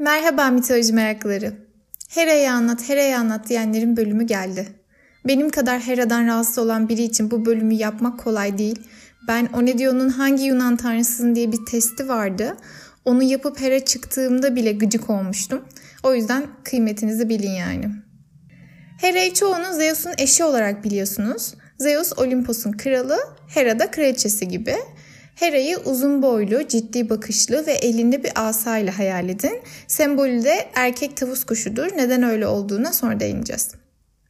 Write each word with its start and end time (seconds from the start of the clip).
Merhaba 0.00 0.50
mitoloji 0.50 0.92
merakları. 0.92 1.52
Hera'yı 2.08 2.52
anlat, 2.52 2.88
Hera'yı 2.88 3.18
anlat 3.18 3.48
diyenlerin 3.48 3.96
bölümü 3.96 4.26
geldi. 4.26 4.68
Benim 5.26 5.50
kadar 5.50 5.80
Hera'dan 5.80 6.26
rahatsız 6.26 6.58
olan 6.58 6.88
biri 6.88 7.02
için 7.02 7.30
bu 7.30 7.46
bölümü 7.46 7.74
yapmak 7.74 8.20
kolay 8.20 8.58
değil. 8.58 8.82
Ben 9.28 9.46
Onedion'un 9.46 10.08
hangi 10.08 10.44
Yunan 10.44 10.76
tanrısısın 10.76 11.34
diye 11.34 11.52
bir 11.52 11.66
testi 11.70 12.08
vardı. 12.08 12.56
Onu 13.04 13.22
yapıp 13.22 13.60
Hera 13.60 13.84
çıktığımda 13.84 14.56
bile 14.56 14.72
gıcık 14.72 15.10
olmuştum. 15.10 15.64
O 16.02 16.14
yüzden 16.14 16.46
kıymetinizi 16.64 17.28
bilin 17.28 17.52
yani. 17.52 17.90
Hera'yı 19.00 19.34
çoğunuz 19.34 19.76
Zeus'un 19.76 20.12
eşi 20.18 20.44
olarak 20.44 20.84
biliyorsunuz. 20.84 21.54
Zeus 21.78 22.12
Olimpos'un 22.18 22.72
kralı, 22.72 23.18
Hera 23.48 23.78
da 23.78 23.90
kraliçesi 23.90 24.48
gibi. 24.48 24.76
Hera'yı 25.40 25.78
uzun 25.78 26.22
boylu, 26.22 26.68
ciddi 26.68 27.10
bakışlı 27.10 27.66
ve 27.66 27.72
elinde 27.72 28.24
bir 28.24 28.32
asayla 28.34 28.98
hayal 28.98 29.28
edin. 29.28 29.62
Sembolü 29.86 30.44
de 30.44 30.68
erkek 30.74 31.16
tavus 31.16 31.44
kuşudur. 31.44 31.86
Neden 31.96 32.22
öyle 32.22 32.46
olduğuna 32.46 32.92
sonra 32.92 33.20
değineceğiz. 33.20 33.70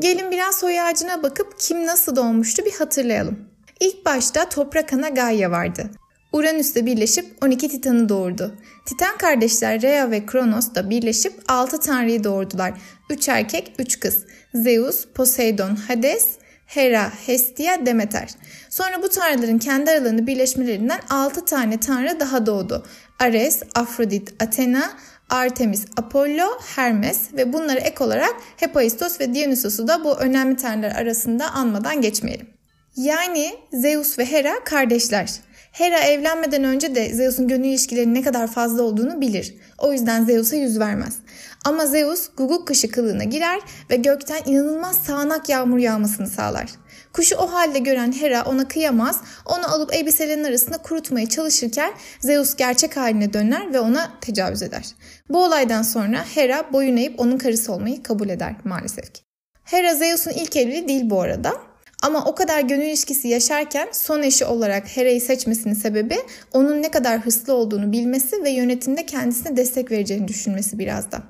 Gelin 0.01 0.31
biraz 0.31 0.59
soy 0.59 0.81
ağacına 0.81 1.23
bakıp 1.23 1.59
kim 1.59 1.87
nasıl 1.87 2.17
doğmuştu 2.17 2.65
bir 2.65 2.73
hatırlayalım. 2.73 3.39
İlk 3.81 4.07
başta 4.07 4.49
toprak 4.49 4.93
ana 4.93 5.09
Gaia 5.09 5.51
vardı. 5.51 5.91
Uranüs'te 6.33 6.87
birleşip 6.87 7.27
12 7.45 7.69
Titan'ı 7.69 8.09
doğurdu. 8.09 8.55
Titan 8.87 9.19
kardeşler 9.19 9.83
Rhea 9.83 10.11
ve 10.11 10.27
Kronos 10.27 10.75
da 10.75 10.91
birleşip 10.91 11.33
6 11.49 11.81
tanrıyı 11.81 12.25
doğurdular. 12.25 12.73
3 13.11 13.29
erkek, 13.29 13.73
3 13.79 14.01
kız. 14.01 14.25
Zeus, 14.55 15.07
Poseidon, 15.15 15.77
Hades, 15.77 16.29
Hera, 16.71 17.13
Hestia, 17.27 17.87
Demeter. 17.87 18.29
Sonra 18.69 19.03
bu 19.03 19.09
tanrıların 19.09 19.59
kendi 19.59 19.91
aralarında 19.91 20.27
birleşmelerinden 20.27 21.01
6 21.11 21.45
tane 21.45 21.81
tanrı 21.81 22.21
daha 22.21 22.47
doğdu. 22.47 22.87
Ares, 23.19 23.63
Afrodit, 23.75 24.43
Athena, 24.43 24.93
Artemis, 25.31 25.87
Apollo, 25.97 26.47
Hermes 26.77 27.35
ve 27.35 27.53
bunlara 27.53 27.81
ek 27.81 28.05
olarak 28.05 28.35
Hephaistos 28.57 29.21
ve 29.21 29.35
Dionysos'u 29.35 29.89
da 29.89 30.05
bu 30.05 30.19
önemli 30.19 30.57
tanrılar 30.57 30.91
arasında 30.91 31.51
anmadan 31.51 32.01
geçmeyelim. 32.01 32.51
Yani 32.97 33.55
Zeus 33.73 34.19
ve 34.19 34.25
Hera 34.25 34.65
kardeşler. 34.65 35.31
Hera 35.73 35.99
evlenmeden 35.99 36.65
önce 36.65 36.95
de 36.95 37.15
Zeus'un 37.15 37.49
gönül 37.49 37.65
ilişkilerinin 37.65 38.15
ne 38.15 38.23
kadar 38.23 38.47
fazla 38.47 38.83
olduğunu 38.83 39.21
bilir. 39.21 39.55
O 39.79 39.93
yüzden 39.93 40.25
Zeus'a 40.25 40.57
yüz 40.57 40.79
vermez. 40.79 41.17
Ama 41.65 41.87
Zeus 41.87 42.29
guguk 42.37 42.69
kışı 42.69 42.91
kılığına 42.91 43.25
girer 43.25 43.61
ve 43.91 43.97
gökten 43.97 44.41
inanılmaz 44.47 44.97
sağanak 44.97 45.49
yağmur 45.49 45.79
yağmasını 45.79 46.27
sağlar. 46.27 46.67
Kuşu 47.13 47.37
o 47.37 47.53
halde 47.53 47.79
gören 47.79 48.13
Hera 48.13 48.45
ona 48.45 48.69
kıyamaz, 48.69 49.21
onu 49.47 49.75
alıp 49.75 49.95
elbiselerin 49.95 50.45
arasında 50.45 50.79
kurutmaya 50.79 51.29
çalışırken 51.29 51.93
Zeus 52.21 52.57
gerçek 52.57 52.97
haline 52.97 53.33
döner 53.33 53.73
ve 53.73 53.81
ona 53.81 54.11
tecavüz 54.21 54.63
eder. 54.63 54.85
Bu 55.29 55.45
olaydan 55.45 55.83
sonra 55.83 56.25
Hera 56.35 56.73
boyun 56.73 56.97
eğip 56.97 57.21
onun 57.21 57.39
karısı 57.39 57.73
olmayı 57.73 58.03
kabul 58.03 58.29
eder 58.29 58.55
maalesef 58.65 59.15
ki. 59.15 59.23
Hera 59.65 59.95
Zeus'un 59.95 60.31
ilk 60.31 60.57
evliliği 60.57 60.89
değil 60.89 61.11
bu 61.11 61.21
arada. 61.21 61.70
Ama 62.03 62.25
o 62.25 62.35
kadar 62.35 62.61
gönül 62.61 62.87
ilişkisi 62.87 63.29
yaşarken 63.29 63.89
son 63.93 64.23
eşi 64.23 64.45
olarak 64.45 64.97
Hera'yı 64.97 65.21
seçmesinin 65.21 65.75
sebebi 65.75 66.17
onun 66.53 66.83
ne 66.83 66.91
kadar 66.91 67.19
hırslı 67.19 67.55
olduğunu 67.55 67.93
bilmesi 67.93 68.45
ve 68.45 68.51
yönetimde 68.51 69.07
kendisine 69.07 69.57
destek 69.57 69.91
vereceğini 69.91 70.29
düşünmesi 70.29 70.79
biraz 70.79 71.13
da. 71.13 71.23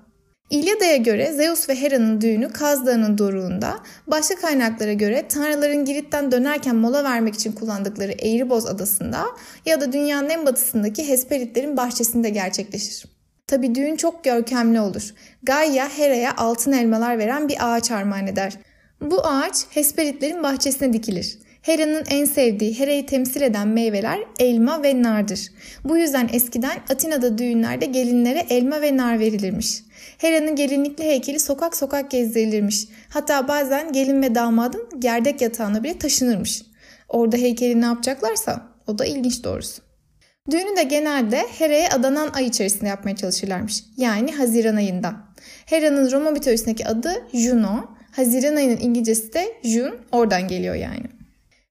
İlyada'ya 0.51 0.97
göre 0.97 1.33
Zeus 1.33 1.69
ve 1.69 1.75
Hera'nın 1.75 2.21
düğünü 2.21 2.53
Kaz 2.53 2.87
Dağı'nın 2.87 3.19
doruğunda, 3.19 3.79
başka 4.07 4.35
kaynaklara 4.35 4.93
göre 4.93 5.29
tanrıların 5.29 5.85
Girit'ten 5.85 6.33
dönerken 6.33 6.77
mola 6.77 7.05
vermek 7.05 7.35
için 7.35 7.53
kullandıkları 7.53 8.13
Eğriboz 8.13 8.67
adasında 8.67 9.27
ya 9.67 9.81
da 9.81 9.93
dünyanın 9.93 10.29
en 10.29 10.47
batısındaki 10.47 11.09
Hesperitlerin 11.09 11.77
bahçesinde 11.77 12.31
gerçekleşir. 12.31 13.05
Tabi 13.47 13.75
düğün 13.75 13.97
çok 13.97 14.25
görkemli 14.25 14.81
olur. 14.81 15.15
Gaia 15.43 15.89
Hera'ya 15.89 16.37
altın 16.37 16.73
elmalar 16.73 17.19
veren 17.19 17.49
bir 17.49 17.57
ağaç 17.61 17.91
armağan 17.91 18.27
eder. 18.27 18.59
Bu 19.01 19.27
ağaç 19.27 19.55
Hesperitlerin 19.71 20.43
bahçesine 20.43 20.93
dikilir. 20.93 21.39
Hera'nın 21.63 22.05
en 22.11 22.25
sevdiği, 22.25 22.79
Hera'yı 22.79 23.07
temsil 23.07 23.41
eden 23.41 23.69
meyveler 23.69 24.19
elma 24.39 24.83
ve 24.83 25.03
nardır. 25.03 25.41
Bu 25.85 25.99
yüzden 25.99 26.31
eskiden 26.33 26.79
Atina'da 26.91 27.39
düğünlerde 27.39 27.87
gelinlere 27.87 28.47
elma 28.51 28.81
ve 28.81 28.97
nar 28.97 29.19
verilirmiş. 29.19 29.83
Hera'nın 30.19 30.57
gelinlikli 30.57 31.05
heykeli 31.05 31.41
sokak 31.41 31.77
sokak 31.77 32.11
gezdirilirmiş. 32.11 32.89
Hatta 33.09 33.49
bazen 33.49 33.93
gelin 33.93 34.23
ve 34.23 34.35
damadın 34.35 34.89
gerdek 34.99 35.41
yatağına 35.41 35.85
bile 35.85 35.99
taşınırmış. 35.99 36.63
Orada 37.09 37.37
heykeli 37.37 37.81
ne 37.81 37.85
yapacaklarsa 37.85 38.69
o 38.87 38.99
da 38.99 39.05
ilginç 39.05 39.45
doğrusu. 39.45 39.83
Düğünü 40.51 40.77
de 40.77 40.83
genelde 40.83 41.47
Hera'ya 41.59 41.91
adanan 41.91 42.31
ay 42.35 42.47
içerisinde 42.47 42.89
yapmaya 42.89 43.17
çalışırlarmış. 43.17 43.85
Yani 43.97 44.33
Haziran 44.33 44.77
ayında. 44.77 45.15
Hera'nın 45.67 46.13
Roma 46.13 46.31
mitolojisindeki 46.31 46.87
adı 46.87 47.13
Juno, 47.33 48.00
Haziran 48.13 48.57
ayının 48.57 48.81
İngilizcesi 48.81 49.33
de 49.33 49.53
June 49.65 49.95
oradan 50.13 50.49
geliyor 50.49 50.75
yani. 50.75 51.05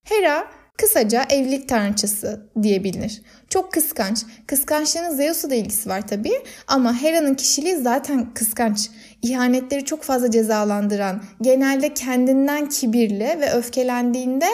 Hera 0.04 0.48
kısaca 0.78 1.24
evlilik 1.30 1.70
tanrıçası 1.70 2.50
diye 2.64 2.84
bilinir. 2.84 3.22
Çok 3.50 3.74
kıskanç. 3.74 4.26
Kıskançlığının 4.48 5.16
Zeus'la 5.16 5.50
da 5.50 5.56
ilgisi 5.56 5.90
var 5.90 6.08
tabii 6.08 6.42
ama 6.68 7.02
Hera'nın 7.02 7.36
kişiliği 7.36 7.76
zaten 7.76 8.34
kıskanç. 8.34 8.90
İhanetleri 9.22 9.86
çok 9.86 10.04
fazla 10.04 10.32
cezalandıran, 10.32 11.24
genelde 11.42 11.94
kendinden 11.94 12.70
kibirli 12.70 13.38
ve 13.42 13.52
öfkelendiğinde 13.52 14.48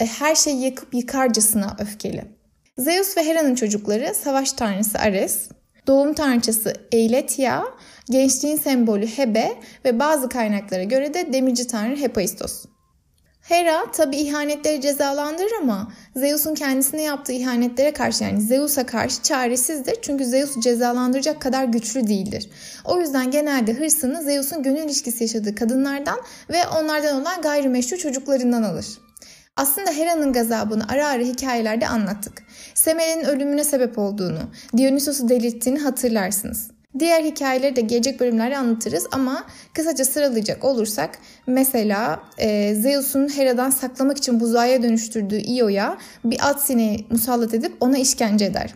e, 0.00 0.06
her 0.06 0.34
şeyi 0.34 0.60
yakıp 0.64 0.94
yıkarcasına 0.94 1.76
öfkeli. 1.80 2.24
Zeus 2.78 3.16
ve 3.16 3.24
Hera'nın 3.24 3.54
çocukları 3.54 4.14
savaş 4.14 4.52
tanrısı 4.52 4.98
Ares, 4.98 5.48
doğum 5.86 6.14
tanrıçası 6.14 6.74
Eiletia, 6.92 7.64
gençliğin 8.10 8.56
sembolü 8.56 9.06
Hebe 9.06 9.52
ve 9.84 9.98
bazı 9.98 10.28
kaynaklara 10.28 10.82
göre 10.82 11.14
de 11.14 11.32
demirci 11.32 11.66
tanrı 11.66 11.96
Hephaistos. 11.96 12.64
Hera 13.48 13.92
tabi 13.92 14.16
ihanetleri 14.16 14.80
cezalandırır 14.80 15.52
ama 15.60 15.92
Zeus'un 16.16 16.54
kendisine 16.54 17.02
yaptığı 17.02 17.32
ihanetlere 17.32 17.92
karşı 17.92 18.24
yani 18.24 18.40
Zeus'a 18.40 18.86
karşı 18.86 19.22
çaresizdir. 19.22 19.96
Çünkü 20.02 20.24
Zeus'u 20.24 20.60
cezalandıracak 20.60 21.42
kadar 21.42 21.64
güçlü 21.64 22.06
değildir. 22.06 22.50
O 22.84 23.00
yüzden 23.00 23.30
genelde 23.30 23.72
hırsını 23.72 24.22
Zeus'un 24.22 24.62
gönül 24.62 24.82
ilişkisi 24.82 25.24
yaşadığı 25.24 25.54
kadınlardan 25.54 26.18
ve 26.50 26.66
onlardan 26.66 27.20
olan 27.20 27.42
gayrimeşru 27.42 27.98
çocuklarından 27.98 28.62
alır. 28.62 28.86
Aslında 29.56 29.92
Hera'nın 29.92 30.32
gazabını 30.32 30.88
ara 30.88 31.08
ara 31.08 31.22
hikayelerde 31.22 31.88
anlattık. 31.88 32.42
Semel'in 32.74 33.24
ölümüne 33.24 33.64
sebep 33.64 33.98
olduğunu, 33.98 34.40
Dionysos'u 34.76 35.28
delirttiğini 35.28 35.78
hatırlarsınız. 35.78 36.77
Diğer 36.98 37.24
hikayeleri 37.24 37.76
de 37.76 37.80
gelecek 37.80 38.20
bölümlerde 38.20 38.56
anlatırız 38.56 39.06
ama 39.12 39.44
kısaca 39.74 40.04
sıralayacak 40.04 40.64
olursak 40.64 41.18
mesela 41.46 42.22
e, 42.38 42.74
Zeus'un 42.74 43.28
Hera'dan 43.28 43.70
saklamak 43.70 44.18
için 44.18 44.40
buzağıya 44.40 44.82
dönüştürdüğü 44.82 45.40
Io'ya 45.40 45.98
bir 46.24 46.48
at 46.48 46.62
sineği 46.62 47.06
musallat 47.10 47.54
edip 47.54 47.72
ona 47.80 47.98
işkence 47.98 48.44
eder. 48.44 48.74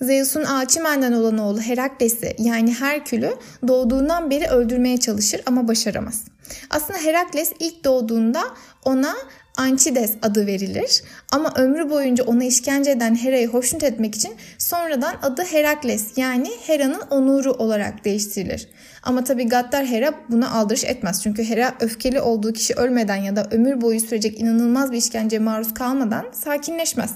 Zeus'un 0.00 0.44
Alçimen'den 0.44 1.12
olan 1.12 1.38
oğlu 1.38 1.60
Herakles'i 1.60 2.36
yani 2.38 2.74
Herkül'ü 2.74 3.34
doğduğundan 3.68 4.30
beri 4.30 4.46
öldürmeye 4.48 4.96
çalışır 4.96 5.40
ama 5.46 5.68
başaramaz. 5.68 6.24
Aslında 6.70 6.98
Herakles 6.98 7.52
ilk 7.58 7.84
doğduğunda 7.84 8.44
ona 8.84 9.14
Anchides 9.58 10.12
adı 10.22 10.46
verilir. 10.46 11.02
Ama 11.32 11.52
ömrü 11.56 11.90
boyunca 11.90 12.24
ona 12.24 12.44
işkence 12.44 12.90
eden 12.90 13.14
Hera'yı 13.14 13.48
hoşnut 13.48 13.82
etmek 13.82 14.14
için 14.14 14.34
sonradan 14.58 15.14
adı 15.22 15.42
Herakles 15.42 16.18
yani 16.18 16.50
Hera'nın 16.66 17.00
onuru 17.10 17.52
olarak 17.52 18.04
değiştirilir. 18.04 18.68
Ama 19.02 19.24
tabi 19.24 19.48
Gaddar 19.48 19.86
Hera 19.86 20.14
buna 20.28 20.50
aldırış 20.50 20.84
etmez. 20.84 21.22
Çünkü 21.22 21.44
Hera 21.44 21.74
öfkeli 21.80 22.20
olduğu 22.20 22.52
kişi 22.52 22.74
ölmeden 22.74 23.16
ya 23.16 23.36
da 23.36 23.48
ömür 23.50 23.80
boyu 23.80 24.00
sürecek 24.00 24.40
inanılmaz 24.40 24.92
bir 24.92 24.96
işkenceye 24.96 25.40
maruz 25.40 25.74
kalmadan 25.74 26.26
sakinleşmez. 26.32 27.12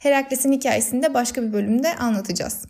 Herakles'in 0.00 0.52
hikayesini 0.52 1.02
de 1.02 1.14
başka 1.14 1.42
bir 1.42 1.52
bölümde 1.52 1.96
anlatacağız. 1.96 2.64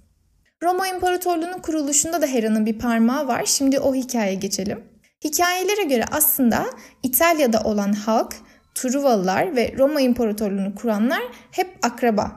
Roma 0.63 0.89
İmparatorluğu'nun 0.89 1.59
kuruluşunda 1.59 2.23
da 2.23 2.27
Hera'nın 2.27 2.67
bir 2.67 2.79
parmağı 2.79 3.27
var. 3.27 3.45
Şimdi 3.47 3.81
o 3.81 3.95
hikayeye 3.95 4.35
geçelim. 4.35 4.85
Hikayelere 5.25 5.83
göre 5.83 6.05
aslında 6.11 6.67
İtalya'da 7.03 7.61
olan 7.61 7.93
halk 7.93 8.35
Truvalılar 8.83 9.57
ve 9.57 9.75
Roma 9.79 10.01
İmparatorluğunu 10.01 10.75
kuranlar 10.75 11.23
hep 11.51 11.79
akraba. 11.83 12.33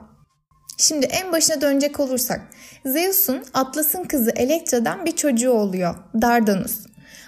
Şimdi 0.77 1.05
en 1.05 1.31
başına 1.31 1.61
dönecek 1.61 1.99
olursak 1.99 2.41
Zeus'un 2.85 3.43
Atlas'ın 3.53 4.03
kızı 4.03 4.31
Elektra'dan 4.35 5.05
bir 5.05 5.11
çocuğu 5.11 5.51
oluyor 5.51 5.95
Dardanus. 6.21 6.85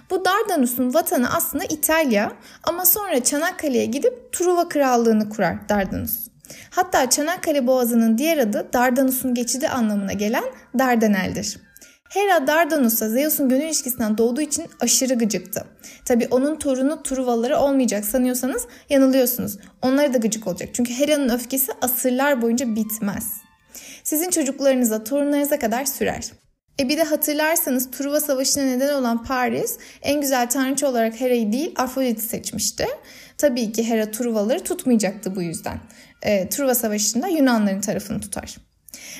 Bu 0.09 0.25
Dardanus'un 0.25 0.93
vatanı 0.93 1.35
aslında 1.35 1.63
İtalya 1.63 2.31
ama 2.63 2.85
sonra 2.85 3.23
Çanakkale'ye 3.23 3.85
gidip 3.85 4.33
Truva 4.33 4.69
Krallığını 4.69 5.29
kurar 5.29 5.69
Dardanus. 5.69 6.27
Hatta 6.69 7.09
Çanakkale 7.09 7.67
Boğazı'nın 7.67 8.17
diğer 8.17 8.37
adı 8.37 8.69
Dardanus'un 8.73 9.33
geçidi 9.33 9.69
anlamına 9.69 10.13
gelen 10.13 10.43
Dardanel'dir. 10.79 11.57
Hera 12.13 12.47
Dardanus'a 12.47 13.09
Zeus'un 13.09 13.49
gönül 13.49 13.63
ilişkisinden 13.63 14.17
doğduğu 14.17 14.41
için 14.41 14.65
aşırı 14.79 15.13
gıcıktı. 15.13 15.65
Tabi 16.05 16.27
onun 16.31 16.55
torunu 16.55 17.03
Truvaları 17.03 17.57
olmayacak 17.57 18.05
sanıyorsanız 18.05 18.67
yanılıyorsunuz. 18.89 19.57
Onlara 19.81 20.13
da 20.13 20.17
gıcık 20.17 20.47
olacak. 20.47 20.69
Çünkü 20.73 20.93
Hera'nın 20.93 21.29
öfkesi 21.29 21.71
asırlar 21.81 22.41
boyunca 22.41 22.75
bitmez. 22.75 23.33
Sizin 24.03 24.29
çocuklarınıza, 24.29 25.03
torunlarınıza 25.03 25.59
kadar 25.59 25.85
sürer. 25.85 26.31
E 26.79 26.89
bir 26.89 26.97
de 26.97 27.03
hatırlarsanız 27.03 27.91
Truva 27.91 28.19
Savaşı'na 28.19 28.63
neden 28.63 28.93
olan 28.93 29.23
Paris 29.23 29.77
en 30.01 30.21
güzel 30.21 30.49
tanrıça 30.49 30.87
olarak 30.87 31.21
Hera'yı 31.21 31.51
değil 31.51 31.73
Afrodit'i 31.77 32.21
seçmişti. 32.21 32.87
Tabii 33.37 33.71
ki 33.71 33.89
Hera 33.89 34.11
Truvaları 34.11 34.63
tutmayacaktı 34.63 35.35
bu 35.35 35.41
yüzden. 35.41 35.79
E, 36.21 36.49
Truva 36.49 36.75
Savaşı'nda 36.75 37.27
Yunanların 37.27 37.81
tarafını 37.81 38.21
tutar. 38.21 38.57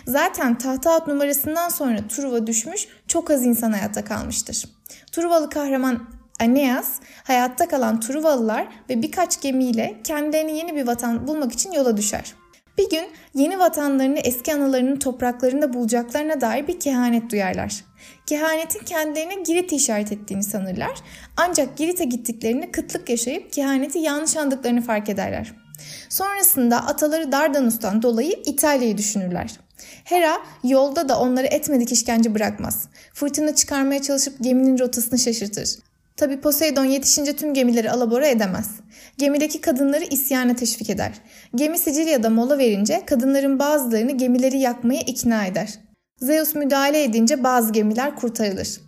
Zaten 0.07 0.57
tahta 0.57 0.93
at 0.93 1.07
numarasından 1.07 1.69
sonra 1.69 2.07
Truva 2.07 2.47
düşmüş 2.47 2.87
çok 3.07 3.31
az 3.31 3.45
insan 3.45 3.71
hayatta 3.71 4.05
kalmıştır. 4.05 4.65
Truvalı 5.11 5.49
kahraman 5.49 6.09
Aeneas 6.39 6.99
hayatta 7.23 7.67
kalan 7.67 7.99
Truvalılar 7.99 8.67
ve 8.89 9.01
birkaç 9.01 9.41
gemiyle 9.41 10.01
kendilerine 10.03 10.51
yeni 10.51 10.75
bir 10.75 10.87
vatan 10.87 11.27
bulmak 11.27 11.53
için 11.53 11.71
yola 11.71 11.97
düşer. 11.97 12.33
Bir 12.77 12.89
gün 12.89 13.05
yeni 13.33 13.59
vatanlarını 13.59 14.19
eski 14.19 14.53
analarının 14.53 14.99
topraklarında 14.99 15.73
bulacaklarına 15.73 16.41
dair 16.41 16.67
bir 16.67 16.79
kehanet 16.79 17.31
duyarlar. 17.31 17.85
Kehanetin 18.25 18.85
kendilerine 18.85 19.35
Girit'i 19.35 19.75
işaret 19.75 20.11
ettiğini 20.11 20.43
sanırlar. 20.43 20.91
Ancak 21.37 21.77
Girit'e 21.77 22.03
gittiklerinde 22.03 22.71
kıtlık 22.71 23.09
yaşayıp 23.09 23.53
kehaneti 23.53 23.99
yanlış 23.99 24.37
andıklarını 24.37 24.81
fark 24.81 25.09
ederler. 25.09 25.62
Sonrasında 26.09 26.77
ataları 26.85 27.31
Dardanus'tan 27.31 28.01
dolayı 28.01 28.31
İtalya'yı 28.45 28.97
düşünürler. 28.97 29.59
Hera 30.03 30.37
yolda 30.63 31.09
da 31.09 31.19
onları 31.19 31.47
etmedik 31.47 31.91
işkence 31.91 32.35
bırakmaz. 32.35 32.87
Fırtına 33.13 33.55
çıkarmaya 33.55 34.01
çalışıp 34.01 34.43
geminin 34.43 34.79
rotasını 34.79 35.19
şaşırtır. 35.19 35.69
Tabi 36.17 36.41
Poseidon 36.41 36.85
yetişince 36.85 37.35
tüm 37.35 37.53
gemileri 37.53 37.91
alabora 37.91 38.27
edemez. 38.27 38.69
Gemideki 39.17 39.61
kadınları 39.61 40.03
isyana 40.03 40.55
teşvik 40.55 40.89
eder. 40.89 41.11
Gemi 41.55 41.79
Sicilya'da 41.79 42.29
mola 42.29 42.57
verince 42.57 43.05
kadınların 43.05 43.59
bazılarını 43.59 44.11
gemileri 44.11 44.59
yakmaya 44.59 45.01
ikna 45.01 45.45
eder. 45.45 45.79
Zeus 46.19 46.55
müdahale 46.55 47.03
edince 47.03 47.43
bazı 47.43 47.73
gemiler 47.73 48.15
kurtarılır. 48.15 48.81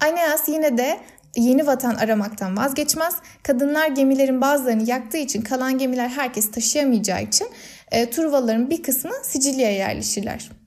Aeneas 0.00 0.48
yine 0.48 0.78
de 0.78 1.00
yeni 1.36 1.66
vatan 1.66 1.94
aramaktan 1.94 2.56
vazgeçmez. 2.56 3.14
Kadınlar 3.42 3.88
gemilerin 3.88 4.40
bazılarını 4.40 4.90
yaktığı 4.90 5.18
için 5.18 5.42
kalan 5.42 5.78
gemiler 5.78 6.08
herkes 6.08 6.50
taşıyamayacağı 6.50 7.22
için 7.22 7.48
e, 7.90 8.10
Truvalıların 8.10 8.70
bir 8.70 8.82
kısmı 8.82 9.12
Sicilya'ya 9.22 9.76
yerleşirler. 9.76 10.59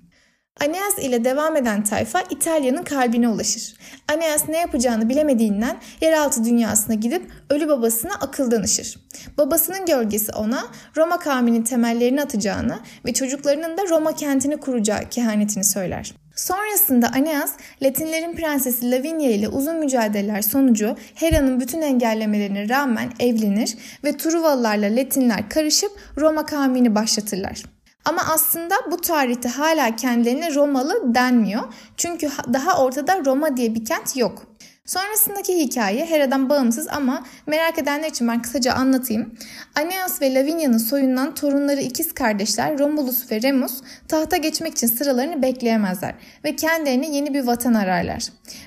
Aeneas 0.61 0.99
ile 0.99 1.23
devam 1.23 1.55
eden 1.55 1.83
tayfa 1.83 2.21
İtalya'nın 2.29 2.83
kalbine 2.83 3.29
ulaşır. 3.29 3.73
Aeneas 4.09 4.49
ne 4.49 4.57
yapacağını 4.57 5.09
bilemediğinden 5.09 5.77
yeraltı 6.01 6.45
dünyasına 6.45 6.95
gidip 6.95 7.31
ölü 7.49 7.67
babasına 7.67 8.13
akıl 8.13 8.51
danışır. 8.51 8.99
Babasının 9.37 9.85
gölgesi 9.85 10.31
ona 10.31 10.67
Roma 10.97 11.19
kavminin 11.19 11.63
temellerini 11.63 12.21
atacağını 12.21 12.79
ve 13.05 13.13
çocuklarının 13.13 13.77
da 13.77 13.81
Roma 13.89 14.15
kentini 14.15 14.57
kuracağı 14.57 15.09
kehanetini 15.09 15.63
söyler. 15.63 16.13
Sonrasında 16.35 17.07
Aeneas, 17.07 17.51
Latinlerin 17.81 18.35
prensesi 18.35 18.91
Lavinia 18.91 19.29
ile 19.29 19.47
uzun 19.47 19.75
mücadeleler 19.75 20.41
sonucu 20.41 20.95
Hera'nın 21.15 21.59
bütün 21.59 21.81
engellemelerine 21.81 22.69
rağmen 22.69 23.09
evlenir 23.19 23.77
ve 24.03 24.17
Truvalılarla 24.17 24.95
Latinler 24.95 25.49
karışıp 25.49 25.91
Roma 26.17 26.45
kavmini 26.45 26.95
başlatırlar. 26.95 27.63
Ama 28.05 28.21
aslında 28.33 28.75
bu 28.91 28.97
tarihte 28.97 29.49
hala 29.49 29.95
kendilerine 29.95 30.55
Romalı 30.55 31.15
denmiyor. 31.15 31.63
Çünkü 31.97 32.29
daha 32.53 32.83
ortada 32.83 33.25
Roma 33.25 33.57
diye 33.57 33.75
bir 33.75 33.85
kent 33.85 34.17
yok. 34.17 34.43
Sonrasındaki 34.85 35.57
hikaye 35.57 36.05
Hera'dan 36.05 36.49
bağımsız 36.49 36.87
ama 36.87 37.23
merak 37.47 37.79
edenler 37.79 38.09
için 38.09 38.27
ben 38.27 38.41
kısaca 38.41 38.73
anlatayım. 38.73 39.33
Aeneas 39.75 40.21
ve 40.21 40.33
Lavinia'nın 40.33 40.77
soyundan 40.77 41.35
torunları 41.35 41.81
ikiz 41.81 42.13
kardeşler 42.13 42.79
Romulus 42.79 43.31
ve 43.31 43.41
Remus 43.41 43.81
tahta 44.07 44.37
geçmek 44.37 44.73
için 44.73 44.87
sıralarını 44.87 45.41
bekleyemezler 45.41 46.15
ve 46.43 46.55
kendilerine 46.55 47.15
yeni 47.15 47.33
bir 47.33 47.47
vatan 47.47 47.73
ararlar. 47.73 48.23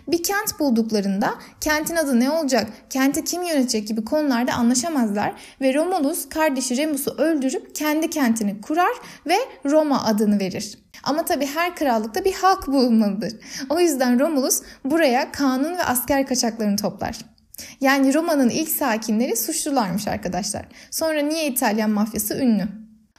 Bir 0.09 0.23
kent 0.23 0.59
bulduklarında 0.59 1.35
kentin 1.61 1.97
adı 1.97 2.21
ne 2.21 2.31
olacak, 2.31 2.67
kenti 2.91 3.25
kim 3.25 3.43
yönetecek 3.43 3.89
gibi 3.89 4.05
konularda 4.05 4.53
anlaşamazlar 4.53 5.33
ve 5.61 5.75
Romulus 5.75 6.29
kardeşi 6.29 6.77
Remus'u 6.77 7.11
öldürüp 7.11 7.75
kendi 7.75 8.11
kentini 8.11 8.61
kurar 8.61 8.97
ve 9.27 9.37
Roma 9.65 10.05
adını 10.05 10.41
verir. 10.41 10.86
Ama 11.07 11.25
tabii 11.25 11.47
her 11.47 11.77
krallıkta 11.77 12.25
bir 12.25 12.33
halk 12.33 12.67
bulunmalıdır. 12.67 13.33
O 13.71 13.81
yüzden 13.81 14.21
Romulus 14.21 14.63
buraya 14.85 15.33
kanun 15.33 15.77
ve 15.77 15.85
asker 15.85 16.27
kaçaklarını 16.27 16.77
toplar. 16.77 17.19
Yani 17.81 18.15
Roma'nın 18.15 18.49
ilk 18.49 18.69
sakinleri 18.69 19.37
suçlularmış 19.37 20.09
arkadaşlar. 20.09 20.67
Sonra 20.91 21.21
niye 21.21 21.47
İtalyan 21.47 21.91
mafyası 21.91 22.39
ünlü? 22.39 22.69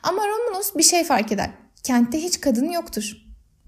Ama 0.03 0.21
Romulus 0.27 0.75
bir 0.75 0.83
şey 0.83 1.03
fark 1.03 1.31
eder. 1.31 1.49
Kentte 1.83 2.23
hiç 2.23 2.41
kadın 2.41 2.69
yoktur. 2.69 3.11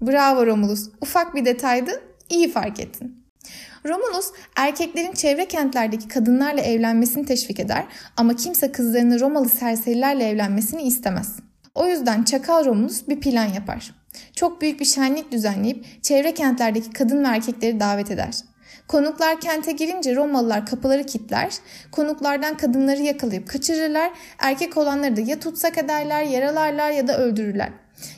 Bravo 0.00 0.46
Romulus. 0.46 0.88
Ufak 1.00 1.34
bir 1.34 1.44
detaydı, 1.44 2.02
iyi 2.28 2.52
fark 2.52 2.80
ettin. 2.80 3.26
Romulus 3.86 4.32
erkeklerin 4.56 5.12
çevre 5.12 5.48
kentlerdeki 5.48 6.08
kadınlarla 6.08 6.60
evlenmesini 6.60 7.26
teşvik 7.26 7.60
eder 7.60 7.84
ama 8.16 8.36
kimse 8.36 8.72
kızlarını 8.72 9.20
Romalı 9.20 9.48
serserilerle 9.48 10.28
evlenmesini 10.28 10.82
istemez. 10.82 11.36
O 11.74 11.86
yüzden 11.86 12.22
Çakal 12.22 12.64
Romulus 12.64 13.08
bir 13.08 13.20
plan 13.20 13.46
yapar. 13.46 13.99
Çok 14.36 14.60
büyük 14.60 14.80
bir 14.80 14.84
şenlik 14.84 15.32
düzenleyip 15.32 16.02
çevre 16.02 16.34
kentlerdeki 16.34 16.90
kadın 16.90 17.24
ve 17.24 17.28
erkekleri 17.28 17.80
davet 17.80 18.10
eder. 18.10 18.34
Konuklar 18.88 19.40
kente 19.40 19.72
girince 19.72 20.16
Romalılar 20.16 20.66
kapıları 20.66 21.06
kilitler, 21.06 21.54
konuklardan 21.92 22.56
kadınları 22.56 23.02
yakalayıp 23.02 23.48
kaçırırlar, 23.48 24.10
erkek 24.38 24.76
olanları 24.76 25.16
da 25.16 25.20
ya 25.20 25.40
tutsak 25.40 25.78
ederler, 25.78 26.22
yaralarlar 26.22 26.90
ya 26.90 27.08
da 27.08 27.18
öldürürler. 27.18 27.70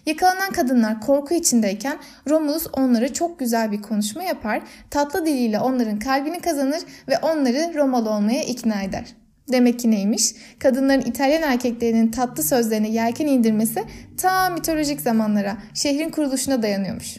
Yakalanan 0.06 0.52
kadınlar 0.52 1.00
korku 1.00 1.34
içindeyken 1.34 1.98
Romulus 2.28 2.66
onlara 2.72 3.12
çok 3.12 3.38
güzel 3.38 3.72
bir 3.72 3.82
konuşma 3.82 4.22
yapar, 4.22 4.62
tatlı 4.90 5.26
diliyle 5.26 5.60
onların 5.60 5.98
kalbini 5.98 6.40
kazanır 6.40 6.80
ve 7.08 7.18
onları 7.18 7.74
Romalı 7.74 8.10
olmaya 8.10 8.42
ikna 8.42 8.82
eder. 8.82 9.04
Demek 9.48 9.80
ki 9.80 9.90
neymiş? 9.90 10.34
Kadınların 10.58 11.00
İtalyan 11.00 11.42
erkeklerinin 11.42 12.10
tatlı 12.10 12.42
sözlerine 12.42 12.88
yelken 12.88 13.26
indirmesi 13.26 13.84
ta 14.16 14.50
mitolojik 14.50 15.00
zamanlara, 15.00 15.56
şehrin 15.74 16.10
kuruluşuna 16.10 16.62
dayanıyormuş. 16.62 17.16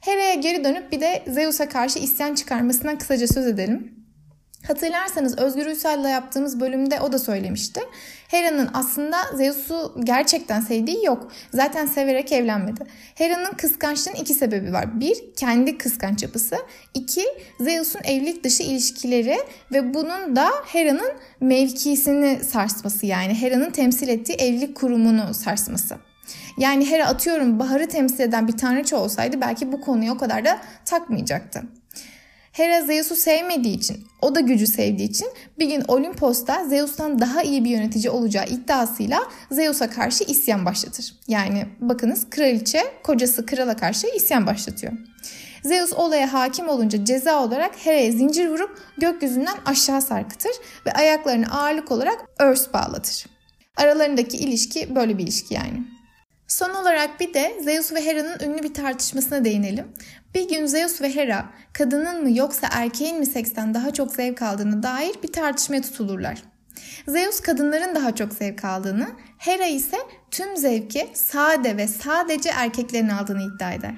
Hera'ya 0.00 0.34
geri 0.34 0.64
dönüp 0.64 0.92
bir 0.92 1.00
de 1.00 1.24
Zeus'a 1.28 1.68
karşı 1.68 1.98
isyan 1.98 2.34
çıkarmasından 2.34 2.98
kısaca 2.98 3.26
söz 3.26 3.46
edelim. 3.46 3.95
Hatırlarsanız 4.68 5.38
Özgür 5.38 5.66
Ünsal'la 5.66 6.08
yaptığımız 6.08 6.60
bölümde 6.60 7.00
o 7.00 7.12
da 7.12 7.18
söylemişti. 7.18 7.80
Hera'nın 8.28 8.70
aslında 8.74 9.16
Zeus'u 9.34 9.94
gerçekten 10.04 10.60
sevdiği 10.60 11.04
yok. 11.04 11.32
Zaten 11.54 11.86
severek 11.86 12.32
evlenmedi. 12.32 12.84
Hera'nın 13.14 13.52
kıskançlığının 13.52 14.16
iki 14.16 14.34
sebebi 14.34 14.72
var. 14.72 15.00
Bir, 15.00 15.34
kendi 15.36 15.78
kıskanç 15.78 16.22
yapısı. 16.22 16.56
İki, 16.94 17.24
Zeus'un 17.60 18.00
evlilik 18.04 18.44
dışı 18.44 18.62
ilişkileri 18.62 19.38
ve 19.72 19.94
bunun 19.94 20.36
da 20.36 20.48
Hera'nın 20.66 21.12
mevkisini 21.40 22.44
sarsması 22.44 23.06
yani 23.06 23.34
Hera'nın 23.34 23.70
temsil 23.70 24.08
ettiği 24.08 24.34
evlilik 24.34 24.76
kurumunu 24.76 25.34
sarsması. 25.34 25.96
Yani 26.58 26.90
Hera 26.90 27.06
atıyorum 27.06 27.58
Bahar'ı 27.58 27.86
temsil 27.86 28.20
eden 28.20 28.48
bir 28.48 28.56
tanrıça 28.56 28.96
olsaydı 28.96 29.40
belki 29.40 29.72
bu 29.72 29.80
konuyu 29.80 30.12
o 30.12 30.18
kadar 30.18 30.44
da 30.44 30.58
takmayacaktı. 30.84 31.62
Hera 32.56 32.82
Zeus'u 32.82 33.16
sevmediği 33.16 33.76
için, 33.76 34.06
o 34.22 34.34
da 34.34 34.40
gücü 34.40 34.66
sevdiği 34.66 35.08
için 35.08 35.28
bir 35.58 35.66
gün 35.66 35.82
Olimpos'ta 35.88 36.64
Zeus'tan 36.64 37.18
daha 37.18 37.42
iyi 37.42 37.64
bir 37.64 37.70
yönetici 37.70 38.10
olacağı 38.10 38.46
iddiasıyla 38.46 39.22
Zeus'a 39.50 39.90
karşı 39.90 40.24
isyan 40.24 40.66
başlatır. 40.66 41.14
Yani 41.28 41.66
bakınız 41.80 42.30
kraliçe 42.30 42.80
kocası 43.02 43.46
krala 43.46 43.76
karşı 43.76 44.06
isyan 44.16 44.46
başlatıyor. 44.46 44.92
Zeus 45.62 45.92
olaya 45.92 46.32
hakim 46.32 46.68
olunca 46.68 47.04
ceza 47.04 47.42
olarak 47.42 47.86
Hera'ya 47.86 48.10
zincir 48.12 48.48
vurup 48.48 48.78
gökyüzünden 48.98 49.56
aşağı 49.66 50.02
sarkıtır 50.02 50.52
ve 50.86 50.92
ayaklarını 50.92 51.60
ağırlık 51.60 51.92
olarak 51.92 52.24
örs 52.38 52.72
bağlatır. 52.72 53.26
Aralarındaki 53.76 54.36
ilişki 54.36 54.94
böyle 54.94 55.18
bir 55.18 55.22
ilişki 55.22 55.54
yani. 55.54 55.96
Son 56.48 56.70
olarak 56.70 57.20
bir 57.20 57.34
de 57.34 57.60
Zeus 57.64 57.92
ve 57.92 58.04
Hera'nın 58.04 58.38
ünlü 58.40 58.62
bir 58.62 58.74
tartışmasına 58.74 59.44
değinelim. 59.44 59.86
Bir 60.36 60.48
gün 60.48 60.66
Zeus 60.66 61.00
ve 61.00 61.14
Hera 61.14 61.46
kadının 61.72 62.22
mı 62.22 62.36
yoksa 62.36 62.68
erkeğin 62.72 63.18
mi 63.18 63.26
seksten 63.26 63.74
daha 63.74 63.92
çok 63.92 64.12
zevk 64.12 64.42
aldığını 64.42 64.82
dair 64.82 65.22
bir 65.22 65.32
tartışmaya 65.32 65.82
tutulurlar. 65.82 66.42
Zeus 67.08 67.40
kadınların 67.40 67.94
daha 67.94 68.14
çok 68.14 68.32
zevk 68.32 68.64
aldığını, 68.64 69.08
Hera 69.38 69.66
ise 69.66 69.96
tüm 70.30 70.56
zevki 70.56 71.08
sade 71.14 71.76
ve 71.76 71.88
sadece 71.88 72.50
erkeklerin 72.50 73.08
aldığını 73.08 73.42
iddia 73.42 73.72
eder. 73.72 73.94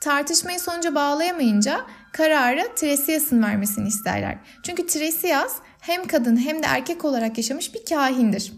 Tartışmayı 0.00 0.60
sonuca 0.60 0.94
bağlayamayınca 0.94 1.86
kararı 2.12 2.74
Tiresias'ın 2.76 3.42
vermesini 3.42 3.88
isterler. 3.88 4.38
Çünkü 4.62 4.86
Tiresias 4.86 5.54
hem 5.80 6.06
kadın 6.06 6.36
hem 6.36 6.62
de 6.62 6.66
erkek 6.66 7.04
olarak 7.04 7.38
yaşamış 7.38 7.74
bir 7.74 7.84
kahindir. 7.84 8.52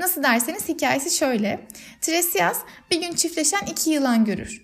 Nasıl 0.00 0.22
derseniz 0.22 0.68
hikayesi 0.68 1.16
şöyle. 1.16 1.68
Tiresias 2.00 2.58
bir 2.90 3.00
gün 3.00 3.14
çiftleşen 3.14 3.66
iki 3.66 3.90
yılan 3.90 4.24
görür. 4.24 4.63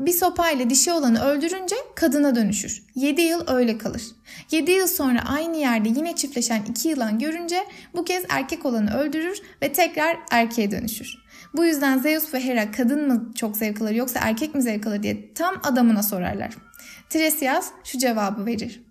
Bir 0.00 0.12
sopayla 0.12 0.70
dişi 0.70 0.92
olanı 0.92 1.24
öldürünce 1.24 1.76
kadına 1.94 2.34
dönüşür. 2.34 2.82
7 2.94 3.20
yıl 3.20 3.48
öyle 3.48 3.78
kalır. 3.78 4.02
7 4.50 4.70
yıl 4.70 4.86
sonra 4.86 5.22
aynı 5.28 5.56
yerde 5.56 5.88
yine 5.88 6.16
çiftleşen 6.16 6.62
iki 6.68 6.88
yılan 6.88 7.18
görünce 7.18 7.64
bu 7.94 8.04
kez 8.04 8.24
erkek 8.28 8.66
olanı 8.66 8.96
öldürür 8.98 9.38
ve 9.62 9.72
tekrar 9.72 10.16
erkeğe 10.30 10.70
dönüşür. 10.70 11.14
Bu 11.54 11.64
yüzden 11.64 11.98
Zeus 11.98 12.34
ve 12.34 12.44
Hera 12.44 12.70
kadın 12.70 13.08
mı 13.08 13.32
çok 13.34 13.56
zevk 13.56 13.82
alır 13.82 13.90
yoksa 13.94 14.20
erkek 14.22 14.54
mi 14.54 14.62
zevk 14.62 14.86
alır 14.86 15.02
diye 15.02 15.34
tam 15.34 15.54
adamına 15.62 16.02
sorarlar. 16.02 16.56
Tiresias 17.08 17.68
şu 17.84 17.98
cevabı 17.98 18.46
verir. 18.46 18.82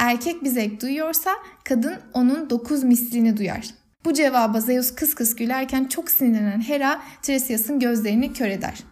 Erkek 0.00 0.44
bir 0.44 0.48
zevk 0.48 0.82
duyuyorsa 0.82 1.30
kadın 1.64 1.94
onun 2.14 2.50
dokuz 2.50 2.84
mislini 2.84 3.36
duyar. 3.36 3.66
Bu 4.04 4.12
cevaba 4.12 4.60
Zeus 4.60 4.94
kıs 4.94 5.14
kıs 5.14 5.36
gülerken 5.36 5.84
çok 5.84 6.10
sinirlenen 6.10 6.60
Hera 6.60 7.02
Tiresias'ın 7.22 7.80
gözlerini 7.80 8.32
kör 8.32 8.48
eder. 8.48 8.89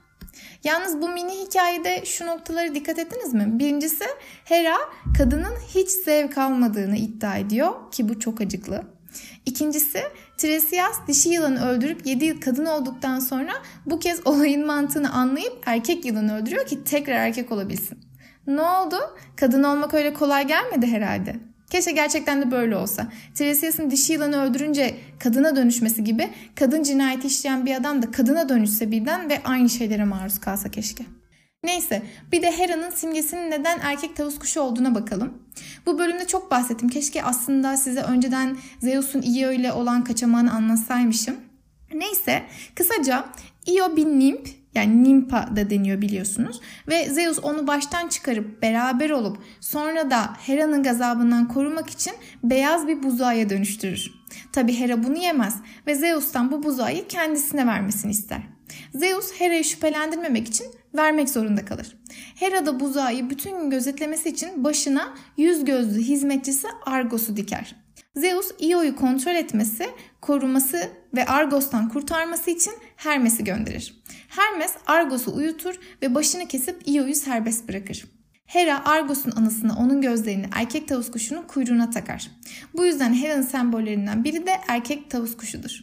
Yalnız 0.65 1.03
bu 1.03 1.09
mini 1.09 1.33
hikayede 1.33 2.05
şu 2.05 2.27
noktaları 2.27 2.75
dikkat 2.75 2.99
ettiniz 2.99 3.35
mi? 3.35 3.59
Birincisi 3.59 4.05
Hera 4.45 4.77
kadının 5.19 5.55
hiç 5.75 5.88
zevk 5.88 6.38
almadığını 6.38 6.97
iddia 6.97 7.37
ediyor 7.37 7.73
ki 7.93 8.09
bu 8.09 8.21
çok 8.21 8.41
acıklı. 8.41 8.83
İkincisi 9.47 10.03
Tiresias 10.37 11.07
dişi 11.07 11.29
yılanı 11.29 11.69
öldürüp 11.69 12.07
7 12.07 12.25
yıl 12.25 12.41
kadın 12.41 12.67
olduktan 12.67 13.21
sonra 13.21 13.53
bu 13.87 13.99
kez 13.99 14.27
olayın 14.27 14.67
mantığını 14.67 15.12
anlayıp 15.12 15.62
erkek 15.67 16.05
yılanı 16.05 16.41
öldürüyor 16.41 16.67
ki 16.67 16.85
tekrar 16.85 17.15
erkek 17.15 17.53
olabilsin. 17.53 17.99
Ne 18.47 18.62
oldu? 18.62 18.97
Kadın 19.37 19.62
olmak 19.62 19.95
öyle 19.95 20.15
kolay 20.15 20.47
gelmedi 20.47 20.87
herhalde. 20.87 21.37
Keşke 21.70 21.90
gerçekten 21.90 22.42
de 22.42 22.50
böyle 22.50 22.76
olsa. 22.76 23.08
Tiresias'ın 23.34 23.90
dişi 23.90 24.12
yılanı 24.12 24.42
öldürünce 24.42 24.96
kadına 25.18 25.56
dönüşmesi 25.56 26.04
gibi 26.04 26.30
kadın 26.54 26.82
cinayeti 26.82 27.26
işleyen 27.26 27.66
bir 27.66 27.75
adam 27.75 28.02
da 28.02 28.10
kadına 28.10 28.48
dönüşse 28.48 28.90
birden 28.90 29.30
ve 29.30 29.42
aynı 29.44 29.68
şeylere 29.68 30.04
maruz 30.04 30.40
kalsa 30.40 30.70
keşke. 30.70 31.04
Neyse 31.62 32.02
bir 32.32 32.42
de 32.42 32.50
Hera'nın 32.50 32.90
simgesinin 32.90 33.50
neden 33.50 33.78
erkek 33.82 34.16
tavus 34.16 34.38
kuşu 34.38 34.60
olduğuna 34.60 34.94
bakalım. 34.94 35.42
Bu 35.87 35.98
bölümde 35.98 36.26
çok 36.26 36.50
bahsettim. 36.50 36.88
Keşke 36.88 37.22
aslında 37.22 37.76
size 37.76 38.02
önceden 38.02 38.56
Zeus'un 38.80 39.22
Io 39.22 39.52
ile 39.52 39.72
olan 39.72 40.04
kaçamağını 40.04 40.52
anlatsaymışım. 40.52 41.37
Neyse 41.94 42.42
kısaca 42.75 43.25
Io 43.66 43.96
bir 43.96 44.06
nimp 44.06 44.48
yani 44.75 45.04
Nimpa 45.04 45.48
da 45.56 45.70
deniyor 45.70 46.00
biliyorsunuz. 46.00 46.60
Ve 46.88 47.08
Zeus 47.10 47.38
onu 47.38 47.66
baştan 47.66 48.08
çıkarıp 48.08 48.62
beraber 48.62 49.10
olup 49.10 49.38
sonra 49.60 50.10
da 50.10 50.37
Hera'nın 50.46 50.82
gazabından 50.82 51.48
korumak 51.48 51.90
için 51.90 52.12
beyaz 52.44 52.88
bir 52.88 53.02
buzağıya 53.02 53.50
dönüştürür. 53.50 54.10
Tabi 54.52 54.78
Hera 54.78 55.04
bunu 55.04 55.16
yemez 55.18 55.56
ve 55.87 55.94
Zeus'tan 55.94 56.52
bu 56.52 56.62
buzağıyı 56.62 57.08
kendisine 57.08 57.66
vermesini 57.66 58.10
ister. 58.10 58.42
Zeus 58.94 59.32
Hera'yı 59.40 59.64
şüphelendirmemek 59.64 60.48
için 60.48 60.66
vermek 60.94 61.28
zorunda 61.28 61.64
kalır. 61.64 61.96
Hera 62.34 62.66
da 62.66 62.80
buzağıyı 62.80 63.30
bütün 63.30 63.60
gün 63.60 63.70
gözetlemesi 63.70 64.28
için 64.28 64.64
başına 64.64 65.14
yüz 65.37 65.64
gözlü 65.64 66.00
hizmetçisi 66.00 66.66
Argos'u 66.87 67.37
diker. 67.37 67.75
Zeus 68.18 68.50
Io'yu 68.60 68.96
kontrol 68.96 69.34
etmesi, 69.34 69.87
koruması 70.20 70.90
ve 71.16 71.26
Argos'tan 71.26 71.88
kurtarması 71.88 72.50
için 72.50 72.72
Hermes'i 72.96 73.44
gönderir. 73.44 74.02
Hermes 74.28 74.72
Argos'u 74.87 75.34
uyutur 75.34 75.75
ve 76.02 76.14
başını 76.14 76.48
kesip 76.48 76.88
Io'yu 76.88 77.14
serbest 77.14 77.68
bırakır. 77.68 78.04
Hera 78.46 78.84
Argos'un 78.84 79.30
anısına 79.37 79.76
onun 79.78 80.00
gözlerini 80.00 80.46
erkek 80.52 80.88
tavus 80.88 81.10
kuşunun 81.10 81.42
kuyruğuna 81.42 81.90
takar. 81.90 82.30
Bu 82.75 82.87
yüzden 82.87 83.14
Hera'nın 83.14 83.42
sembollerinden 83.42 84.25
biri 84.25 84.46
de 84.46 84.52
erkek 84.68 85.10
tavus 85.10 85.37
kuşudur. 85.37 85.80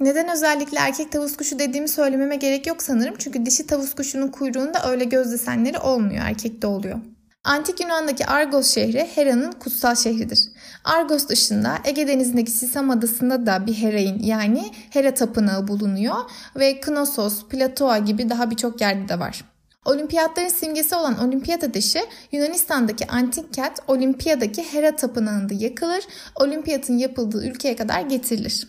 Neden 0.00 0.28
özellikle 0.28 0.78
erkek 0.78 1.12
tavus 1.12 1.36
kuşu 1.36 1.58
dediğimi 1.58 1.88
söylememe 1.88 2.36
gerek 2.36 2.66
yok 2.66 2.82
sanırım. 2.82 3.14
Çünkü 3.18 3.46
dişi 3.46 3.66
tavus 3.66 3.94
kuşunun 3.94 4.28
kuyruğunda 4.28 4.90
öyle 4.90 5.04
göz 5.04 5.32
desenleri 5.32 5.78
olmuyor. 5.78 6.24
Erkekte 6.24 6.66
oluyor. 6.66 7.00
Antik 7.48 7.80
Yunan'daki 7.80 8.26
Argos 8.26 8.74
şehri 8.74 9.08
Hera'nın 9.14 9.52
kutsal 9.52 9.94
şehridir. 9.94 10.48
Argos 10.84 11.28
dışında 11.28 11.78
Ege 11.84 12.08
Denizi'ndeki 12.08 12.50
Sisam 12.50 12.90
Adası'nda 12.90 13.46
da 13.46 13.66
bir 13.66 13.74
Herain 13.74 14.18
yani 14.18 14.72
Hera 14.90 15.14
Tapınağı 15.14 15.68
bulunuyor 15.68 16.16
ve 16.56 16.80
Knossos, 16.80 17.44
Platoa 17.48 17.98
gibi 17.98 18.30
daha 18.30 18.50
birçok 18.50 18.80
yerde 18.80 19.08
de 19.08 19.20
var. 19.20 19.44
Olimpiyatların 19.84 20.48
simgesi 20.48 20.94
olan 20.96 21.28
olimpiyat 21.28 21.64
ateşi 21.64 22.00
Yunanistan'daki 22.32 23.06
antik 23.06 23.54
kent 23.54 23.78
Olimpiya'daki 23.86 24.62
Hera 24.72 24.96
Tapınağı'nda 24.96 25.54
yakılır, 25.54 26.04
olimpiyatın 26.34 26.98
yapıldığı 26.98 27.46
ülkeye 27.46 27.76
kadar 27.76 28.00
getirilir. 28.00 28.68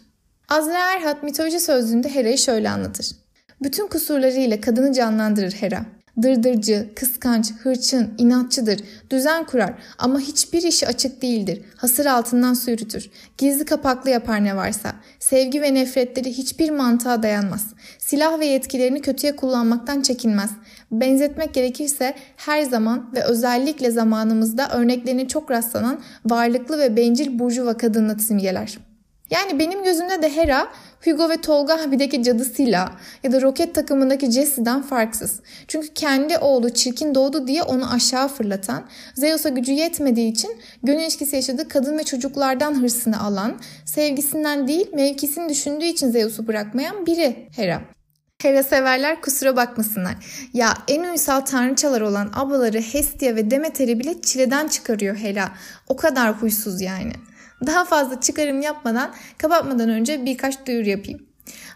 Azra 0.50 0.94
Erhat 0.94 1.24
mitoloji 1.24 1.60
sözlüğünde 1.60 2.10
Hera'yı 2.10 2.38
şöyle 2.38 2.70
anlatır. 2.70 3.12
Bütün 3.62 3.88
kusurlarıyla 3.88 4.62
kadını 4.62 4.94
canlandırır 4.94 5.52
Hera. 5.52 5.86
Dırdırcı, 6.22 6.90
kıskanç, 6.96 7.52
hırçın, 7.64 8.14
inatçıdır, 8.18 8.80
düzen 9.10 9.46
kurar 9.46 9.74
ama 9.98 10.20
hiçbir 10.20 10.64
işi 10.64 10.88
açık 10.88 11.22
değildir. 11.22 11.62
Hasır 11.76 12.06
altından 12.06 12.54
su 12.54 12.72
yürütür. 12.72 13.10
Gizli 13.38 13.66
kapaklı 13.66 14.10
yapar 14.10 14.44
ne 14.44 14.56
varsa. 14.56 14.94
Sevgi 15.20 15.62
ve 15.62 15.74
nefretleri 15.74 16.30
hiçbir 16.30 16.70
mantığa 16.70 17.24
dayanmaz. 17.24 17.66
Silah 18.00 18.40
ve 18.40 18.46
yetkilerini 18.46 19.02
kötüye 19.02 19.36
kullanmaktan 19.36 20.02
çekinmez. 20.02 20.50
Benzetmek 20.92 21.54
gerekirse 21.54 22.16
her 22.38 22.64
zaman 22.64 23.14
ve 23.16 23.24
özellikle 23.24 23.92
zamanımızda 23.92 24.70
örneklerine 24.70 25.28
çok 25.28 25.52
rastlanan 25.52 26.00
varlıklı 26.26 26.80
ve 26.80 26.96
bencil 26.96 27.40
burjuva 27.40 27.78
kadınla 27.78 28.20
simgeler. 28.20 28.89
Yani 29.32 29.60
benim 29.60 29.84
gözümde 29.84 30.22
de 30.22 30.36
Hera 30.36 30.68
Hugo 31.06 31.30
ve 31.30 31.38
Tolga 31.38 31.82
abideki 31.82 32.24
cadısıyla 32.24 32.92
ya 33.24 33.32
da 33.32 33.42
roket 33.42 33.76
takımındaki 33.76 34.32
Jesse'den 34.32 34.82
farksız. 34.82 35.40
Çünkü 35.68 35.88
kendi 35.88 36.38
oğlu 36.38 36.70
çirkin 36.70 37.16
doğdu 37.16 37.48
diye 37.48 37.64
onu 37.64 37.94
aşağı 37.94 38.28
fırlatan, 38.28 38.86
Zeus'a 39.16 39.50
gücü 39.50 39.72
yetmediği 39.72 40.32
için 40.32 40.58
gönül 40.84 41.02
ilişkisi 41.02 41.36
yaşadığı 41.36 41.68
kadın 41.68 41.98
ve 41.98 42.04
çocuklardan 42.04 42.82
hırsını 42.82 43.24
alan, 43.24 43.60
sevgisinden 43.86 44.68
değil 44.68 44.88
mevkisini 44.94 45.50
düşündüğü 45.50 45.86
için 45.86 46.12
Zeus'u 46.12 46.48
bırakmayan 46.48 47.06
biri 47.06 47.50
Hera. 47.56 47.82
Hera 48.42 48.64
severler 48.64 49.22
kusura 49.22 49.56
bakmasınlar. 49.56 50.16
Ya 50.54 50.74
en 50.88 51.04
uysal 51.04 51.42
tanrıçalar 51.42 52.02
olan 52.02 52.32
ablaları 52.34 52.82
Hestia 52.82 53.36
ve 53.36 53.52
Demeter'i 53.52 54.00
bile 54.00 54.22
çileden 54.22 54.68
çıkarıyor 54.68 55.16
Hera. 55.16 55.50
O 55.88 55.96
kadar 55.96 56.34
huysuz 56.34 56.82
yani. 56.82 57.14
Daha 57.66 57.86
fazla 57.86 58.22
çıkarım 58.22 58.62
yapmadan 58.62 59.14
kapatmadan 59.38 59.90
önce 59.90 60.26
birkaç 60.26 60.66
duyuru 60.68 60.90
yapayım. 60.90 61.30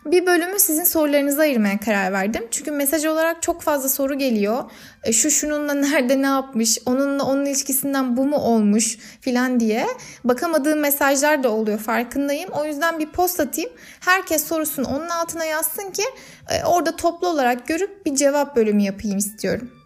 Bir 0.05 0.25
bölümü 0.25 0.59
sizin 0.59 0.83
sorularınıza 0.83 1.41
ayırmaya 1.41 1.79
karar 1.79 2.11
verdim. 2.13 2.47
Çünkü 2.51 2.71
mesaj 2.71 3.05
olarak 3.05 3.41
çok 3.41 3.61
fazla 3.61 3.89
soru 3.89 4.17
geliyor. 4.17 4.63
E, 5.03 5.13
şu 5.13 5.31
şununla 5.31 5.73
nerede 5.73 6.21
ne 6.21 6.25
yapmış, 6.25 6.79
onunla 6.85 7.23
onun 7.23 7.45
ilişkisinden 7.45 8.17
bu 8.17 8.25
mu 8.25 8.37
olmuş 8.37 8.97
filan 9.21 9.59
diye. 9.59 9.87
Bakamadığım 10.23 10.79
mesajlar 10.79 11.43
da 11.43 11.51
oluyor 11.51 11.79
farkındayım. 11.79 12.49
O 12.49 12.65
yüzden 12.65 12.99
bir 12.99 13.11
post 13.11 13.39
atayım. 13.39 13.69
Herkes 13.99 14.47
sorusunu 14.47 14.87
onun 14.87 15.09
altına 15.09 15.45
yazsın 15.45 15.91
ki 15.91 16.03
e, 16.49 16.65
orada 16.65 16.95
toplu 16.95 17.27
olarak 17.27 17.67
görüp 17.67 18.05
bir 18.05 18.15
cevap 18.15 18.55
bölümü 18.55 18.81
yapayım 18.81 19.17
istiyorum. 19.17 19.82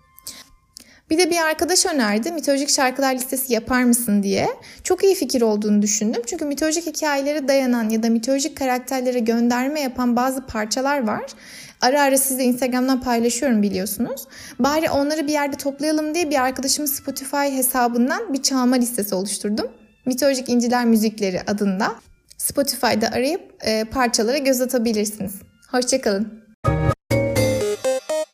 Bir 1.09 1.17
de 1.17 1.29
bir 1.29 1.37
arkadaş 1.37 1.85
önerdi 1.85 2.31
mitolojik 2.31 2.69
şarkılar 2.69 3.15
listesi 3.15 3.53
yapar 3.53 3.83
mısın 3.83 4.23
diye. 4.23 4.47
Çok 4.83 5.03
iyi 5.03 5.15
fikir 5.15 5.41
olduğunu 5.41 5.81
düşündüm. 5.81 6.21
Çünkü 6.25 6.45
mitolojik 6.45 6.85
hikayelere 6.85 7.47
dayanan 7.47 7.89
ya 7.89 8.03
da 8.03 8.09
mitolojik 8.09 8.57
karakterlere 8.57 9.19
gönderme 9.19 9.81
yapan 9.81 10.15
bazı 10.15 10.45
parçalar 10.45 11.07
var. 11.07 11.23
Ara 11.81 12.01
ara 12.01 12.17
size 12.17 12.43
Instagram'dan 12.43 13.01
paylaşıyorum 13.01 13.61
biliyorsunuz. 13.63 14.27
Bari 14.59 14.89
onları 14.89 15.27
bir 15.27 15.31
yerde 15.31 15.55
toplayalım 15.55 16.15
diye 16.15 16.29
bir 16.29 16.41
arkadaşımın 16.41 16.87
Spotify 16.87 17.37
hesabından 17.37 18.33
bir 18.33 18.41
çalma 18.41 18.75
listesi 18.75 19.15
oluşturdum. 19.15 19.67
Mitolojik 20.05 20.49
İnciler 20.49 20.85
Müzikleri 20.85 21.41
adında. 21.47 21.95
Spotify'da 22.37 23.07
arayıp 23.07 23.41
e, 23.61 23.83
parçalara 23.83 24.37
göz 24.37 24.61
atabilirsiniz. 24.61 25.33
Hoşçakalın. 25.71 26.46